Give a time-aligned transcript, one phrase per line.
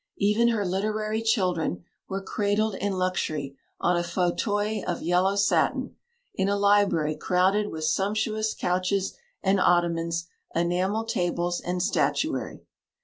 [0.17, 5.95] Even her literary children were cradled in luxury on a fauteuil of yellow satin,
[6.33, 10.25] in a library crowded with sumptuous couches and ottomans,
[10.55, 12.63] enamel tables and statutary.